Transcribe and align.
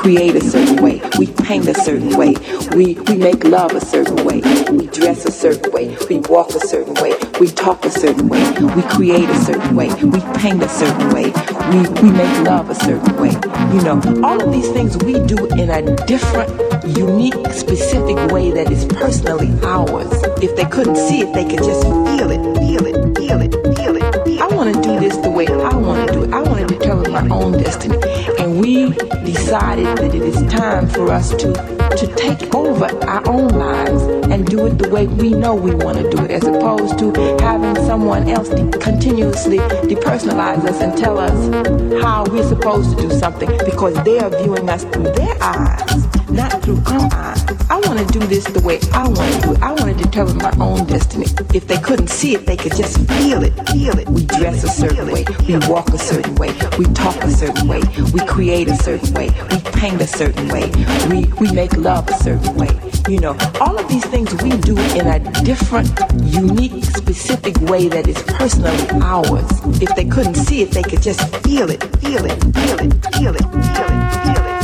create 0.00 0.34
a 0.34 0.40
certain 0.40 0.82
way. 0.82 1.00
We 1.18 1.26
paint 1.26 1.68
a 1.68 1.74
certain 1.74 2.16
way. 2.16 2.34
We, 2.74 2.94
we 2.94 3.16
make 3.16 3.44
love 3.44 3.72
a 3.72 3.80
certain 3.80 4.24
way. 4.24 4.40
We 4.70 4.86
dress 4.86 5.24
a 5.24 5.30
certain 5.30 5.70
way. 5.72 5.96
We 6.08 6.18
walk 6.20 6.50
a 6.50 6.66
certain 6.66 6.94
way. 6.94 7.14
We 7.38 7.48
talk 7.48 7.84
a 7.84 7.90
certain 7.90 8.28
way. 8.28 8.42
We 8.60 8.82
create 8.82 9.28
a 9.28 9.36
certain 9.44 9.76
way. 9.76 9.88
We 10.02 10.20
paint 10.38 10.62
a 10.62 10.68
certain 10.68 11.10
way. 11.10 11.32
We, 11.70 11.78
we 12.02 12.10
make 12.10 12.46
love 12.46 12.70
a 12.70 12.74
certain 12.74 13.14
way. 13.20 13.32
You 13.74 13.82
know, 13.82 14.00
all 14.24 14.42
of 14.42 14.52
these 14.52 14.70
things 14.72 14.96
we 14.98 15.14
do 15.26 15.46
in 15.48 15.70
a 15.70 15.82
different, 16.06 16.50
unique, 16.96 17.52
specific 17.52 18.16
way 18.32 18.50
that 18.50 18.70
is 18.70 18.84
personally 18.86 19.50
ours. 19.62 20.10
If 20.42 20.56
they 20.56 20.64
couldn't 20.64 20.96
see 20.96 21.20
it, 21.20 21.32
they 21.34 21.44
could 21.44 21.64
just 21.64 21.82
feel 21.82 22.30
it, 22.30 22.42
feel 22.58 22.86
it, 22.86 23.16
feel 23.16 23.40
it, 23.40 23.76
feel 23.76 23.96
it. 23.96 24.09
I 24.40 24.46
want 24.54 24.74
to 24.74 24.80
do 24.80 24.98
this 24.98 25.16
the 25.18 25.30
way 25.30 25.46
I 25.46 25.74
want 25.76 26.08
to 26.08 26.14
do 26.14 26.24
it. 26.24 26.32
I 26.32 26.40
want 26.42 26.66
to 26.66 26.78
determine 26.78 27.12
my 27.12 27.28
own 27.28 27.52
destiny. 27.52 27.98
And 28.38 28.58
we 28.60 28.90
decided 29.24 29.86
that 29.98 30.14
it 30.14 30.22
is 30.22 30.36
time 30.52 30.88
for 30.88 31.10
us 31.12 31.30
to 31.36 31.52
to 31.96 32.06
take 32.14 32.54
over 32.54 32.86
our 33.06 33.28
own 33.28 33.48
lives 33.48 34.02
and 34.30 34.46
do 34.46 34.64
it 34.66 34.78
the 34.78 34.88
way 34.88 35.06
we 35.08 35.30
know 35.30 35.54
we 35.54 35.74
want 35.74 35.98
to 35.98 36.08
do 36.08 36.24
it, 36.24 36.30
as 36.30 36.44
opposed 36.46 36.98
to 37.00 37.12
having 37.40 37.74
someone 37.84 38.28
else 38.28 38.48
de- 38.48 38.70
continuously 38.78 39.58
depersonalize 39.58 40.64
us 40.64 40.80
and 40.80 40.96
tell 40.96 41.18
us 41.18 42.02
how 42.02 42.24
we're 42.30 42.46
supposed 42.48 42.96
to 42.96 43.08
do 43.08 43.10
something 43.18 43.50
because 43.66 43.92
they 44.04 44.18
are 44.20 44.30
viewing 44.30 44.70
us 44.70 44.84
through 44.84 45.10
their 45.12 45.36
eyes, 45.42 46.06
not 46.30 46.62
through 46.62 46.80
eyes. 46.86 47.44
I 47.68 47.80
want 47.86 47.98
to 47.98 48.06
do 48.18 48.24
this 48.26 48.44
the 48.44 48.60
way 48.60 48.78
I 48.92 49.08
want 49.08 49.32
to 49.34 49.40
do 49.40 49.52
it. 49.52 49.62
I 49.62 49.72
want 49.72 49.96
to 49.96 50.04
determine 50.04 50.38
my 50.38 50.52
own 50.60 50.86
destiny. 50.86 51.26
If 51.54 51.66
they 51.66 51.78
couldn't 51.78 52.08
see 52.08 52.34
it, 52.34 52.46
they 52.46 52.56
could 52.56 52.76
just 52.76 52.98
feel 53.10 53.42
it, 53.42 53.52
feel 53.70 53.98
it. 53.98 54.08
We 54.08 54.24
dress 54.24 54.64
a 54.64 54.68
certain 54.68 55.10
way, 55.10 55.24
we 55.46 55.58
walk 55.68 55.88
a 55.90 55.98
certain 55.98 56.34
way, 56.36 56.52
we 56.78 56.84
talk 56.86 57.16
a 57.22 57.30
certain 57.30 57.68
way, 57.68 57.80
we 58.12 58.20
create 58.26 58.68
a 58.68 58.76
certain 58.76 59.12
way, 59.14 59.30
we 59.50 59.58
paint 59.72 60.00
a 60.00 60.06
certain 60.06 60.48
way, 60.48 60.70
we, 61.08 61.26
we 61.40 61.52
make 61.52 61.76
love 61.76 62.08
a 62.08 62.14
certain 62.14 62.54
way. 62.54 62.70
You 63.08 63.20
know, 63.20 63.36
all 63.60 63.78
of 63.78 63.88
these 63.88 64.04
things 64.06 64.32
we 64.42 64.50
do 64.58 64.76
in 64.98 65.06
a 65.06 65.18
different, 65.42 65.90
unique, 66.22 66.84
specific 66.84 67.58
way 67.62 67.88
that 67.88 68.06
is 68.06 68.22
personally 68.22 68.86
ours. 69.02 69.50
If 69.82 69.94
they 69.96 70.04
couldn't 70.04 70.34
see 70.34 70.62
it, 70.62 70.70
they 70.70 70.82
could 70.82 71.02
just 71.02 71.20
feel 71.44 71.70
it, 71.70 71.82
feel 71.98 72.24
it, 72.24 72.38
feel 72.54 72.78
it, 72.78 72.92
feel 73.16 73.34
it, 73.34 73.44
feel 73.54 73.84
it, 73.84 74.24
feel 74.24 74.44
it. 74.44 74.59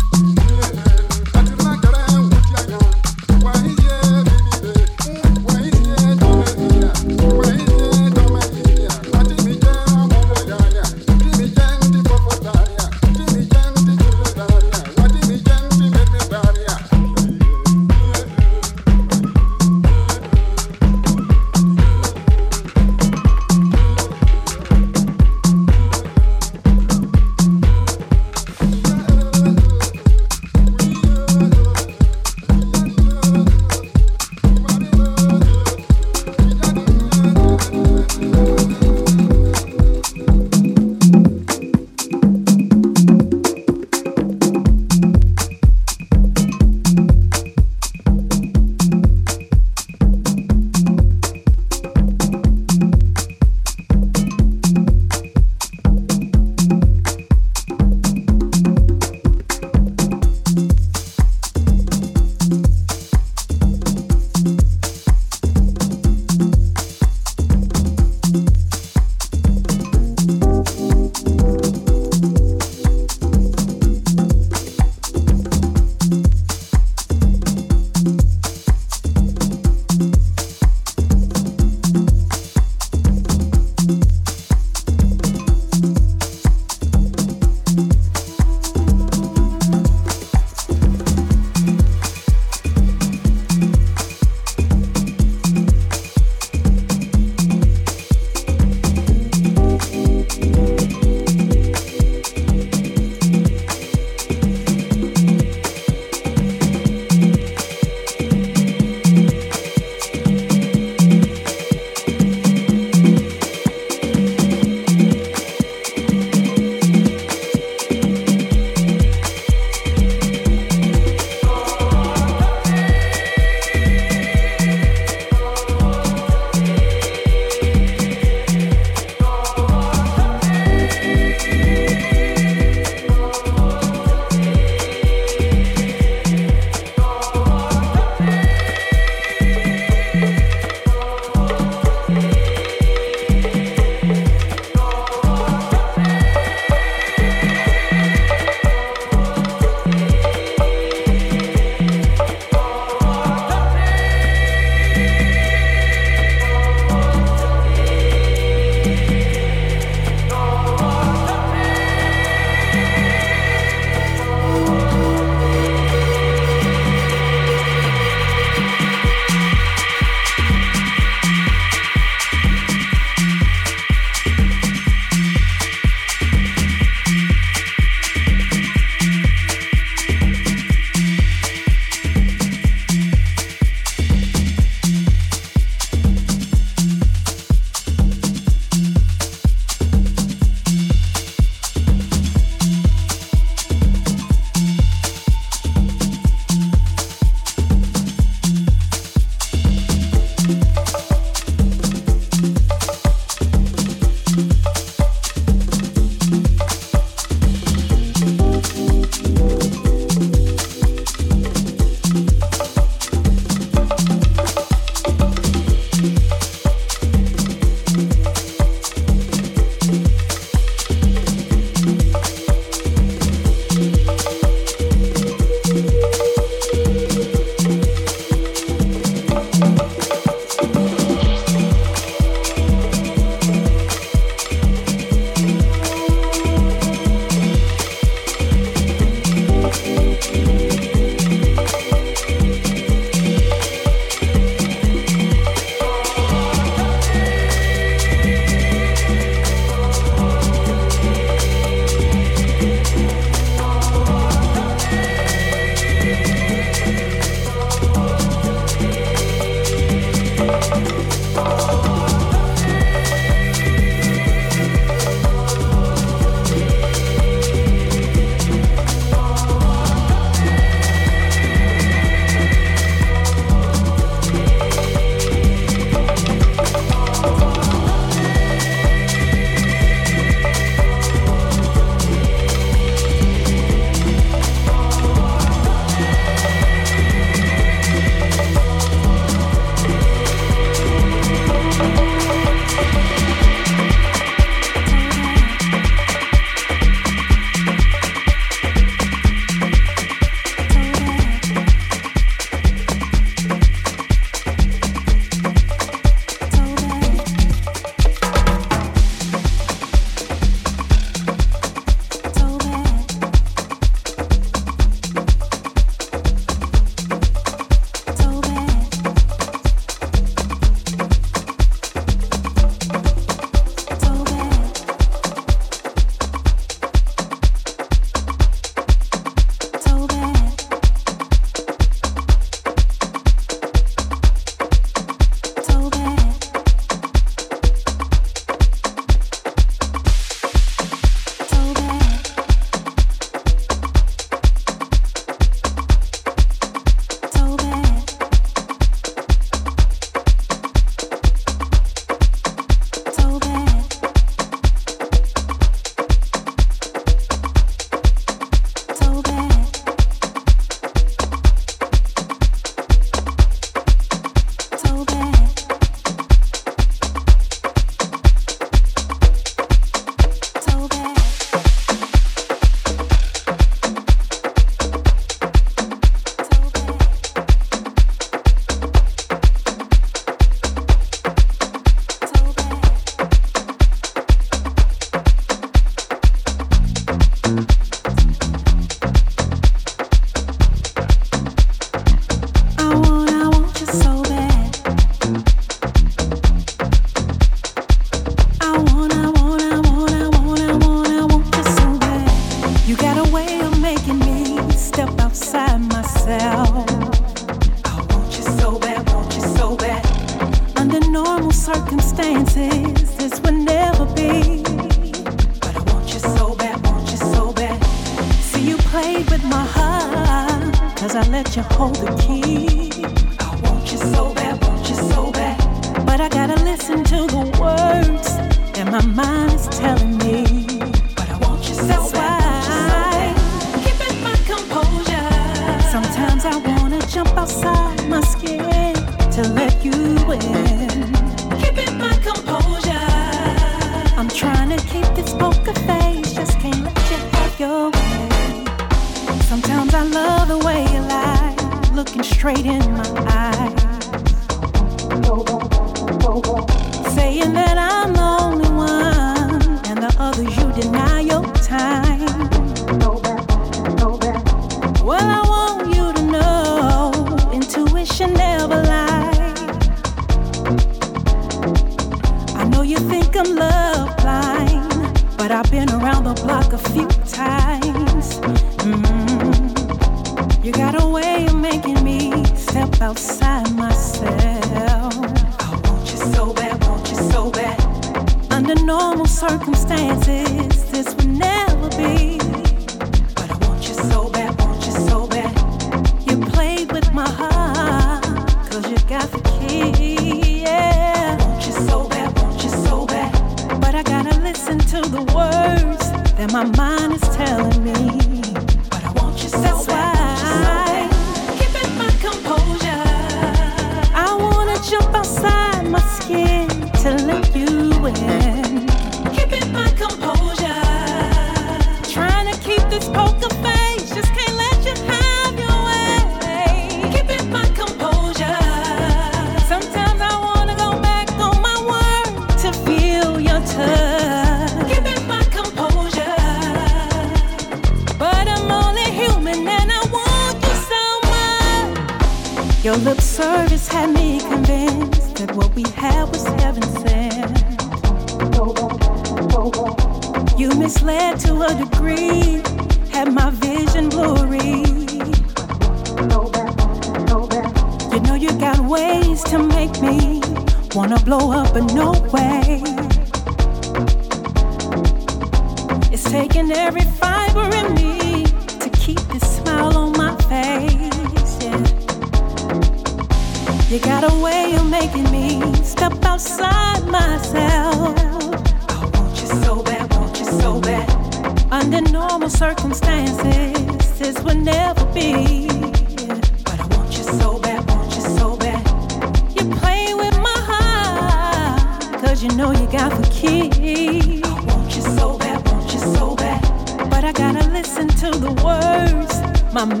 But 599.72 599.82
I'm 599.82 600.00